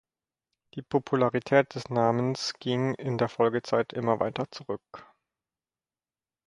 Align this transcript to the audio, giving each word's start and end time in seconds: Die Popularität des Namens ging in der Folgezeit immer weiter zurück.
Die 0.73 0.81
Popularität 0.81 1.75
des 1.75 1.91
Namens 1.91 2.55
ging 2.57 2.95
in 2.95 3.19
der 3.19 3.29
Folgezeit 3.29 3.93
immer 3.93 4.19
weiter 4.19 4.49
zurück. 4.49 4.81